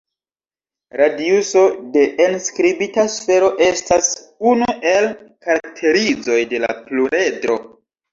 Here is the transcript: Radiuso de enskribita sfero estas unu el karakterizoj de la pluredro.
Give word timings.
Radiuso 0.99 1.65
de 1.97 2.05
enskribita 2.27 3.03
sfero 3.15 3.49
estas 3.65 4.07
unu 4.53 4.69
el 4.93 5.05
karakterizoj 5.49 6.39
de 6.55 6.63
la 6.65 6.71
pluredro. 6.89 7.59